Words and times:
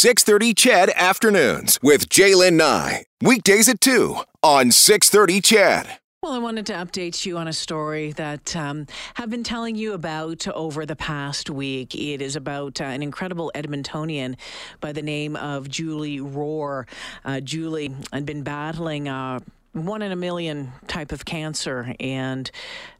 630 0.00 0.54
CHED 0.54 0.90
Afternoons 0.96 1.78
with 1.82 2.08
Jaylen 2.08 2.54
Nye. 2.54 3.04
Weekdays 3.20 3.68
at 3.68 3.82
2 3.82 4.16
on 4.42 4.70
630 4.70 5.42
CHED. 5.42 5.98
Well, 6.22 6.32
I 6.32 6.38
wanted 6.38 6.64
to 6.68 6.72
update 6.72 7.26
you 7.26 7.36
on 7.36 7.46
a 7.46 7.52
story 7.52 8.12
that 8.12 8.56
um, 8.56 8.86
have 9.16 9.28
been 9.28 9.44
telling 9.44 9.76
you 9.76 9.92
about 9.92 10.48
over 10.48 10.86
the 10.86 10.96
past 10.96 11.50
week. 11.50 11.94
It 11.94 12.22
is 12.22 12.34
about 12.34 12.80
uh, 12.80 12.84
an 12.84 13.02
incredible 13.02 13.52
Edmontonian 13.54 14.36
by 14.80 14.92
the 14.92 15.02
name 15.02 15.36
of 15.36 15.68
Julie 15.68 16.20
Rohr. 16.20 16.86
Uh, 17.22 17.40
Julie 17.40 17.94
had 18.10 18.24
been 18.24 18.42
battling 18.42 19.06
a 19.06 19.42
one 19.72 20.00
in 20.00 20.12
a 20.12 20.16
million 20.16 20.72
type 20.86 21.12
of 21.12 21.26
cancer, 21.26 21.94
and 22.00 22.50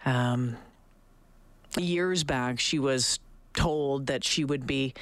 um, 0.05 0.55
years 1.79 2.25
back 2.25 2.61
she 2.61 2.79
was 2.79 3.21
told 3.55 4.07
that 4.09 4.23
she 4.23 4.45
would 4.45 4.67
be 4.67 4.93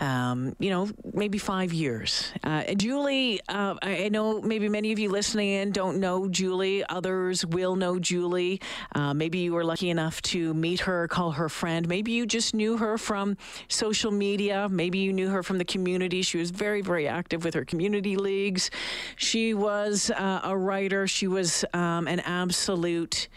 um, 0.00 0.56
you 0.58 0.70
know, 0.70 0.88
maybe 1.12 1.38
five 1.38 1.72
years. 1.72 2.32
Uh, 2.42 2.64
Julie, 2.74 3.40
uh, 3.48 3.76
I 3.82 4.08
know 4.08 4.40
maybe 4.40 4.68
many 4.68 4.92
of 4.92 4.98
you 4.98 5.10
listening 5.10 5.50
in 5.50 5.70
don't 5.70 5.98
know 5.98 6.28
Julie. 6.28 6.84
Others 6.88 7.46
will 7.46 7.76
know 7.76 7.98
Julie. 7.98 8.60
Uh, 8.94 9.14
maybe 9.14 9.38
you 9.38 9.52
were 9.52 9.64
lucky 9.64 9.90
enough 9.90 10.20
to 10.22 10.52
meet 10.54 10.80
her, 10.80 11.06
call 11.08 11.32
her 11.32 11.48
friend. 11.48 11.88
Maybe 11.88 12.12
you 12.12 12.26
just 12.26 12.54
knew 12.54 12.76
her 12.76 12.98
from 12.98 13.36
social 13.68 14.10
media. 14.10 14.68
Maybe 14.68 14.98
you 14.98 15.12
knew 15.12 15.28
her 15.30 15.42
from 15.42 15.58
the 15.58 15.64
community. 15.64 16.22
She 16.22 16.38
was 16.38 16.50
very, 16.50 16.80
very 16.80 17.06
active 17.06 17.44
with 17.44 17.54
her 17.54 17.64
community 17.64 18.16
leagues. 18.16 18.70
She 19.16 19.54
was 19.54 20.10
uh, 20.10 20.40
a 20.42 20.56
writer. 20.56 21.06
She 21.06 21.28
was 21.28 21.64
um, 21.72 22.08
an 22.08 22.20
absolute 22.20 23.28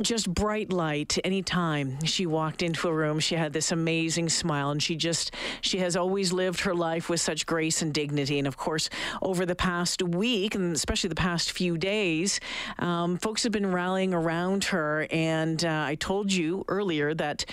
just 0.00 0.32
bright 0.32 0.72
light 0.72 1.18
anytime 1.24 2.02
she 2.04 2.26
walked 2.26 2.62
into 2.62 2.88
a 2.88 2.94
room 2.94 3.18
she 3.20 3.34
had 3.34 3.52
this 3.52 3.72
amazing 3.72 4.28
smile 4.28 4.70
and 4.70 4.82
she 4.82 4.96
just 4.96 5.32
she 5.60 5.78
has 5.78 5.96
always 5.96 6.32
lived 6.32 6.60
her 6.60 6.74
life 6.74 7.08
with 7.08 7.20
such 7.20 7.46
grace 7.46 7.82
and 7.82 7.92
dignity 7.92 8.38
and 8.38 8.48
of 8.48 8.56
course 8.56 8.88
over 9.20 9.44
the 9.44 9.54
past 9.54 10.02
week 10.02 10.54
and 10.54 10.74
especially 10.74 11.08
the 11.08 11.14
past 11.14 11.52
few 11.52 11.76
days 11.76 12.40
um, 12.78 13.18
folks 13.18 13.42
have 13.42 13.52
been 13.52 13.70
rallying 13.70 14.14
around 14.14 14.64
her 14.64 15.06
and 15.10 15.64
uh, 15.64 15.84
i 15.86 15.94
told 15.96 16.32
you 16.32 16.64
earlier 16.68 17.14
that 17.14 17.44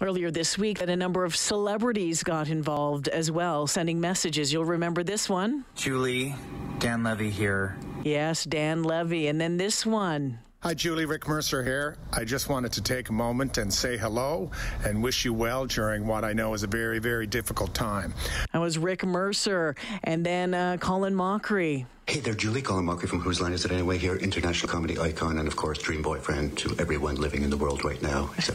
earlier 0.00 0.30
this 0.30 0.56
week 0.56 0.78
that 0.78 0.88
a 0.88 0.96
number 0.96 1.24
of 1.24 1.36
celebrities 1.36 2.22
got 2.22 2.48
involved 2.48 3.08
as 3.08 3.30
well, 3.30 3.66
sending 3.66 4.00
messages. 4.00 4.52
You'll 4.52 4.64
remember 4.64 5.02
this 5.02 5.28
one. 5.28 5.66
Julie, 5.74 6.34
Dan 6.78 7.04
Levy 7.04 7.28
here. 7.28 7.76
Yes, 8.02 8.44
Dan 8.44 8.82
Levy. 8.82 9.28
And 9.28 9.38
then 9.38 9.58
this 9.58 9.84
one. 9.84 10.38
Hi, 10.62 10.74
Julie. 10.74 11.06
Rick 11.06 11.26
Mercer 11.26 11.64
here. 11.64 11.96
I 12.12 12.22
just 12.26 12.50
wanted 12.50 12.72
to 12.72 12.82
take 12.82 13.08
a 13.08 13.14
moment 13.14 13.56
and 13.56 13.72
say 13.72 13.96
hello 13.96 14.50
and 14.84 15.02
wish 15.02 15.24
you 15.24 15.32
well 15.32 15.64
during 15.64 16.06
what 16.06 16.22
I 16.22 16.34
know 16.34 16.52
is 16.52 16.62
a 16.62 16.66
very, 16.66 16.98
very 16.98 17.26
difficult 17.26 17.72
time. 17.72 18.12
That 18.52 18.58
was 18.58 18.76
Rick 18.76 19.02
Mercer 19.02 19.74
and 20.04 20.24
then 20.24 20.52
uh, 20.52 20.76
Colin 20.78 21.14
Mochrie. 21.14 21.86
Hey 22.06 22.20
there, 22.20 22.34
Julie. 22.34 22.60
Colin 22.60 22.84
Mochrie 22.84 23.08
from 23.08 23.20
Whose 23.20 23.40
Line 23.40 23.54
Is 23.54 23.64
It 23.64 23.72
Anyway 23.72 23.96
here, 23.96 24.16
international 24.16 24.70
comedy 24.70 24.98
icon, 24.98 25.38
and 25.38 25.48
of 25.48 25.56
course, 25.56 25.78
dream 25.78 26.02
boyfriend 26.02 26.58
to 26.58 26.76
everyone 26.78 27.14
living 27.14 27.42
in 27.42 27.48
the 27.48 27.56
world 27.56 27.82
right 27.82 28.02
now. 28.02 28.30
So. 28.40 28.54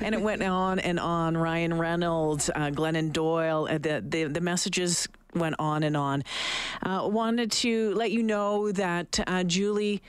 and 0.00 0.14
it 0.14 0.20
went 0.20 0.44
on 0.44 0.78
and 0.78 1.00
on. 1.00 1.36
Ryan 1.36 1.76
Reynolds, 1.76 2.50
uh, 2.54 2.70
Glennon 2.70 3.12
Doyle, 3.12 3.66
uh, 3.68 3.78
the, 3.78 4.04
the, 4.06 4.24
the 4.24 4.40
messages 4.40 5.08
went 5.34 5.56
on 5.58 5.82
and 5.82 5.96
on. 5.96 6.22
Uh, 6.84 7.08
wanted 7.10 7.50
to 7.50 7.92
let 7.94 8.12
you 8.12 8.22
know 8.22 8.70
that 8.70 9.18
uh, 9.26 9.42
Julie 9.42 10.00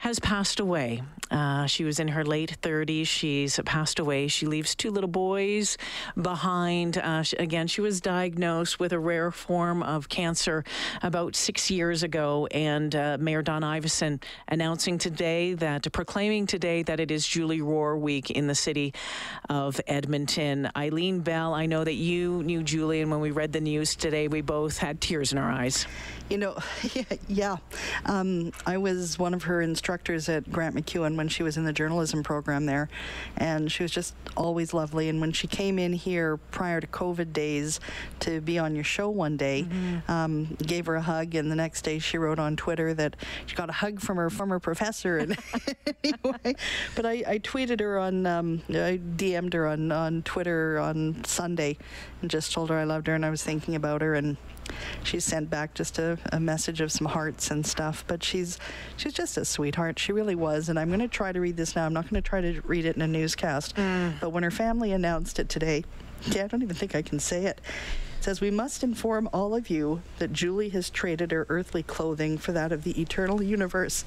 has 0.00 0.18
passed 0.18 0.60
away. 0.60 1.02
Uh, 1.30 1.66
she 1.66 1.84
was 1.84 2.00
in 2.00 2.08
her 2.08 2.24
late 2.24 2.56
30s. 2.62 3.06
She's 3.06 3.60
passed 3.66 3.98
away. 3.98 4.28
She 4.28 4.46
leaves 4.46 4.74
two 4.74 4.90
little 4.90 5.10
boys 5.10 5.76
behind. 6.20 6.96
Uh, 6.96 7.22
she, 7.22 7.36
again, 7.36 7.66
she 7.66 7.82
was 7.82 8.00
diagnosed 8.00 8.80
with 8.80 8.94
a 8.94 8.98
rare 8.98 9.30
form 9.30 9.82
of 9.82 10.08
cancer 10.08 10.64
about 11.02 11.36
six 11.36 11.70
years 11.70 12.02
ago. 12.02 12.48
And 12.50 12.96
uh, 12.96 13.18
Mayor 13.20 13.42
Don 13.42 13.60
Iveson 13.62 14.22
announcing 14.48 14.96
today 14.96 15.52
that, 15.54 15.92
proclaiming 15.92 16.46
today 16.46 16.82
that 16.82 16.98
it 16.98 17.10
is 17.10 17.26
Julie 17.26 17.60
Rohr 17.60 18.00
Week 18.00 18.30
in 18.30 18.46
the 18.46 18.54
city 18.54 18.94
of 19.50 19.78
Edmonton. 19.86 20.70
Eileen 20.74 21.20
Bell, 21.20 21.52
I 21.52 21.66
know 21.66 21.84
that 21.84 21.94
you 21.94 22.42
knew 22.42 22.62
Julie, 22.62 23.02
and 23.02 23.10
when 23.10 23.20
we 23.20 23.32
read 23.32 23.52
the 23.52 23.60
news 23.60 23.94
today, 23.94 24.28
we 24.28 24.40
both 24.40 24.78
had 24.78 25.02
tears 25.02 25.30
in 25.30 25.36
our 25.38 25.50
eyes. 25.50 25.86
You 26.30 26.38
know, 26.38 26.56
yeah. 27.28 27.58
Um, 28.06 28.52
I 28.64 28.78
was 28.78 29.18
one 29.18 29.34
of 29.34 29.42
her 29.42 29.60
instructors 29.60 29.89
at 29.90 30.50
Grant 30.50 30.74
MacEwan 30.74 31.16
when 31.16 31.28
she 31.28 31.42
was 31.42 31.56
in 31.56 31.64
the 31.64 31.72
journalism 31.72 32.22
program 32.22 32.66
there, 32.66 32.88
and 33.36 33.70
she 33.70 33.82
was 33.82 33.92
just 33.92 34.14
always 34.36 34.72
lovely. 34.72 35.08
And 35.08 35.20
when 35.20 35.32
she 35.32 35.46
came 35.46 35.78
in 35.78 35.92
here 35.92 36.36
prior 36.36 36.80
to 36.80 36.86
COVID 36.86 37.32
days 37.32 37.80
to 38.20 38.40
be 38.40 38.58
on 38.58 38.74
your 38.74 38.84
show 38.84 39.08
one 39.10 39.36
day, 39.36 39.66
mm-hmm. 39.68 40.10
um, 40.10 40.56
gave 40.62 40.86
her 40.86 40.96
a 40.96 41.02
hug, 41.02 41.34
and 41.34 41.50
the 41.50 41.56
next 41.56 41.82
day 41.82 41.98
she 41.98 42.18
wrote 42.18 42.38
on 42.38 42.56
Twitter 42.56 42.94
that 42.94 43.16
she 43.46 43.56
got 43.56 43.68
a 43.68 43.72
hug 43.72 44.00
from 44.00 44.16
her 44.16 44.30
former 44.30 44.58
professor. 44.58 45.18
And 45.18 45.36
anyway, 46.04 46.54
but 46.94 47.06
I, 47.06 47.24
I, 47.26 47.38
tweeted 47.38 47.80
her 47.80 47.98
on, 47.98 48.26
um, 48.26 48.62
I 48.68 49.00
DM'd 49.16 49.54
her 49.54 49.66
on, 49.66 49.90
on 49.92 50.22
Twitter 50.22 50.78
on 50.78 51.24
Sunday, 51.24 51.76
and 52.22 52.30
just 52.30 52.52
told 52.52 52.70
her 52.70 52.78
I 52.78 52.84
loved 52.84 53.06
her 53.06 53.14
and 53.14 53.24
I 53.24 53.30
was 53.30 53.42
thinking 53.42 53.74
about 53.74 54.02
her 54.02 54.14
and 54.14 54.36
she 55.02 55.20
sent 55.20 55.50
back 55.50 55.74
just 55.74 55.98
a, 55.98 56.18
a, 56.32 56.40
message 56.40 56.80
of 56.80 56.92
some 56.92 57.06
hearts 57.06 57.50
and 57.50 57.64
stuff. 57.66 58.04
But 58.06 58.22
she's 58.22 58.58
she's 58.96 59.12
just 59.12 59.36
a 59.36 59.44
sweetheart. 59.44 59.98
She 59.98 60.12
really 60.12 60.34
was. 60.34 60.68
And 60.68 60.78
I'm 60.78 60.88
going 60.88 61.00
to 61.00 61.08
try 61.08 61.32
to 61.32 61.40
read 61.40 61.56
this 61.56 61.76
now. 61.76 61.86
I'm 61.86 61.92
not 61.92 62.08
going 62.08 62.22
to 62.22 62.28
try 62.28 62.40
to 62.40 62.60
read 62.62 62.84
it 62.84 62.96
in 62.96 63.02
a 63.02 63.08
newscast. 63.08 63.76
Mm. 63.76 64.20
But 64.20 64.30
when 64.30 64.42
her 64.42 64.50
family 64.50 64.92
announced 64.92 65.38
it 65.38 65.48
today, 65.48 65.84
yeah, 66.26 66.44
I 66.44 66.46
don't 66.46 66.62
even 66.62 66.76
think 66.76 66.94
I 66.94 67.02
can 67.02 67.18
say 67.18 67.46
it. 67.46 67.60
Says, 68.20 68.40
We 68.40 68.50
must 68.50 68.82
inform 68.82 69.28
all 69.32 69.54
of 69.54 69.70
you 69.70 70.02
that 70.18 70.32
Julie 70.32 70.68
has 70.70 70.90
traded 70.90 71.30
her 71.32 71.46
earthly 71.48 71.82
clothing 71.82 72.38
for 72.38 72.52
that 72.52 72.72
of 72.72 72.84
the 72.84 73.00
eternal 73.00 73.42
universe. 73.42 74.04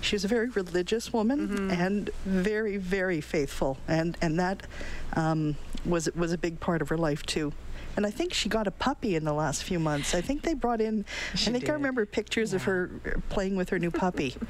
She's 0.00 0.24
a 0.24 0.28
very 0.28 0.48
religious 0.48 1.12
woman 1.12 1.48
mm-hmm. 1.48 1.70
and 1.70 2.10
very, 2.24 2.76
very 2.76 3.20
faithful. 3.20 3.78
And, 3.86 4.16
and 4.20 4.38
that 4.38 4.66
um, 5.14 5.56
was, 5.84 6.12
was 6.14 6.32
a 6.32 6.38
big 6.38 6.60
part 6.60 6.82
of 6.82 6.88
her 6.88 6.98
life, 6.98 7.24
too 7.24 7.52
and 7.96 8.06
I 8.06 8.10
think 8.10 8.32
she 8.32 8.48
got 8.48 8.66
a 8.66 8.70
puppy 8.70 9.16
in 9.16 9.24
the 9.24 9.32
last 9.32 9.64
few 9.64 9.78
months. 9.78 10.14
I 10.14 10.20
think 10.20 10.42
they 10.42 10.54
brought 10.54 10.80
in. 10.80 11.04
She 11.34 11.50
I 11.50 11.52
think 11.52 11.64
did. 11.64 11.70
I 11.70 11.74
remember 11.74 12.06
pictures 12.06 12.52
yeah. 12.52 12.56
of 12.56 12.62
her 12.64 12.90
playing 13.28 13.56
with 13.56 13.68
her 13.70 13.78
new 13.78 13.90
puppy. 13.90 14.34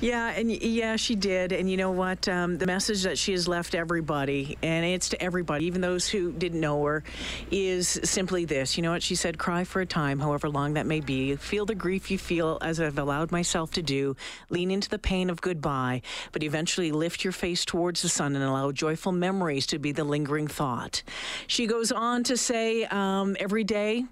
yeah, 0.00 0.30
and 0.30 0.50
yeah, 0.50 0.96
she 0.96 1.14
did. 1.14 1.52
And 1.52 1.70
you 1.70 1.76
know 1.76 1.90
what? 1.90 2.28
Um, 2.28 2.58
the 2.58 2.66
message 2.66 3.02
that 3.02 3.18
she 3.18 3.32
has 3.32 3.46
left 3.46 3.74
everybody, 3.74 4.56
and 4.62 4.84
it's 4.84 5.10
to 5.10 5.22
everybody, 5.22 5.66
even 5.66 5.80
those 5.80 6.08
who 6.08 6.32
didn't 6.32 6.60
know 6.60 6.84
her, 6.84 7.04
is 7.50 8.00
simply 8.04 8.44
this. 8.44 8.76
You 8.76 8.82
know 8.82 8.92
what? 8.92 9.02
She 9.02 9.14
said, 9.14 9.38
"Cry 9.38 9.64
for 9.64 9.80
a 9.80 9.86
time, 9.86 10.20
however 10.20 10.48
long 10.48 10.74
that 10.74 10.86
may 10.86 11.00
be. 11.00 11.36
Feel 11.36 11.66
the 11.66 11.74
grief 11.74 12.10
you 12.10 12.18
feel, 12.18 12.58
as 12.62 12.80
I've 12.80 12.98
allowed 12.98 13.30
myself 13.30 13.70
to 13.72 13.82
do. 13.82 14.16
Lean 14.48 14.70
into 14.70 14.88
the 14.88 14.98
pain 14.98 15.30
of 15.30 15.40
goodbye, 15.40 16.02
but 16.32 16.42
eventually 16.42 16.92
lift 16.92 17.24
your 17.24 17.32
face 17.32 17.64
towards 17.64 18.02
the 18.02 18.08
sun 18.08 18.34
and 18.34 18.44
allow 18.44 18.72
joyful 18.72 19.12
memories 19.12 19.66
to 19.66 19.78
be 19.78 19.92
the 19.92 20.04
lingering 20.04 20.48
thought." 20.48 21.02
She 21.46 21.66
goes 21.66 21.92
on 21.92 22.24
to 22.24 22.36
say 22.36 22.84
um, 22.84 23.36
every 23.38 23.64
day 23.64 24.06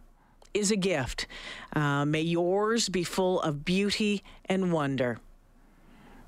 is 0.55 0.71
a 0.71 0.77
gift. 0.77 1.27
Uh, 1.75 2.05
may 2.05 2.23
yours 2.23 2.89
be 2.89 3.05
full 3.05 3.41
of 3.41 3.65
beauty 3.65 4.23
and 4.47 4.73
wonder. 4.73 5.19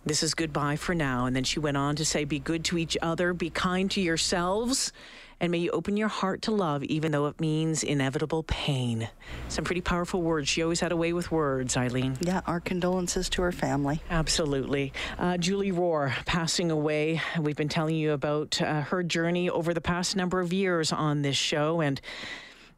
This 0.05 0.22
is 0.22 0.34
goodbye 0.34 0.77
for 0.77 0.94
now. 0.94 1.27
And 1.27 1.37
then 1.37 1.44
she 1.44 1.61
went 1.61 1.77
on 1.77 1.97
to 1.97 2.05
say, 2.05 2.25
Be 2.25 2.38
good 2.38 2.65
to 2.66 2.78
each 2.78 2.97
other, 3.03 3.34
be 3.34 3.50
kind 3.50 3.91
to 3.91 4.00
yourselves, 4.00 4.93
and 5.41 5.50
may 5.50 5.59
you 5.59 5.71
open 5.71 5.97
your 5.97 6.09
heart 6.09 6.43
to 6.43 6.50
love, 6.50 6.83
even 6.84 7.12
though 7.12 7.27
it 7.27 7.41
means 7.41 7.83
inevitable 7.83 8.43
pain. 8.43 9.09
Some 9.49 9.65
pretty 9.65 9.81
powerful 9.81 10.21
words. 10.21 10.49
She 10.49 10.62
always 10.62 10.81
had 10.81 10.93
a 10.93 10.97
way 10.97 11.12
with 11.12 11.31
words, 11.31 11.77
Eileen. 11.77 12.16
Yeah, 12.21 12.43
our 12.47 12.61
condolences 12.61 13.28
to 13.31 13.43
her 13.43 13.53
family. 13.53 14.03
Absolutely. 14.11 14.93
Uh, 15.19 15.38
Julie 15.38 15.72
Rohr 15.72 16.12
passing 16.27 16.71
away. 16.71 17.21
We've 17.38 17.56
been 17.56 17.71
telling 17.71 17.97
you 17.97 18.12
about 18.12 18.61
uh, 18.61 18.82
her 18.82 19.03
journey 19.03 19.49
over 19.49 19.72
the 19.72 19.81
past 19.81 20.15
number 20.15 20.41
of 20.41 20.53
years 20.53 20.93
on 20.93 21.22
this 21.22 21.37
show, 21.37 21.81
and 21.81 22.00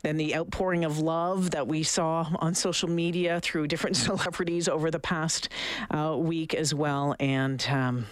and 0.04 0.18
the 0.18 0.34
outpouring 0.34 0.84
of 0.84 0.98
love 0.98 1.52
that 1.52 1.68
we 1.68 1.82
saw 1.82 2.26
on 2.40 2.54
social 2.54 2.88
media 2.88 3.40
through 3.40 3.68
different 3.68 3.96
celebrities 4.08 4.68
over 4.68 4.90
the 4.90 4.98
past 4.98 5.48
uh, 5.90 6.16
week 6.18 6.54
as 6.54 6.74
well. 6.74 7.14
And 7.20 7.64
um, 7.70 8.06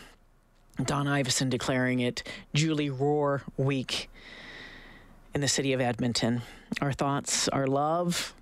Don 0.85 1.06
Iveson 1.06 1.50
declaring 1.50 2.00
it 2.00 2.23
Julie 2.55 2.91
Rohr 2.91 3.43
Week 3.56 4.09
in 5.35 5.41
the 5.41 5.49
city 5.49 5.73
of 5.73 5.81
Edmonton. 5.81 6.43
Our 6.81 6.93
thoughts, 6.93 7.49
our 7.49 7.67
love, 7.67 8.35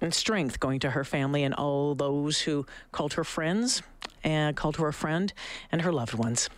and 0.00 0.14
strength 0.14 0.60
going 0.60 0.80
to 0.80 0.90
her 0.90 1.04
family 1.04 1.42
and 1.42 1.54
all 1.54 1.94
those 1.94 2.42
who 2.42 2.66
called 2.92 3.14
her 3.14 3.24
friends 3.24 3.82
and 4.22 4.56
called 4.56 4.76
her 4.76 4.88
a 4.88 4.92
friend 4.92 5.32
and 5.72 5.82
her 5.82 5.92
loved 5.92 6.14
ones. 6.14 6.48